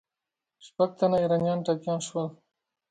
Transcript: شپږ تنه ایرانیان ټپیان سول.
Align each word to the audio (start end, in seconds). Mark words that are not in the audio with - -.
شپږ 0.65 0.89
تنه 0.99 1.17
ایرانیان 1.21 1.59
ټپیان 1.65 1.99
سول. 2.07 2.27